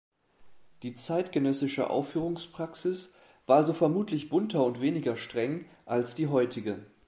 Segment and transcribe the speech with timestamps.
[0.81, 6.83] Die zeitgenössische Aufführungspraxis war also vermutlich bunter und weniger streng als die heutige.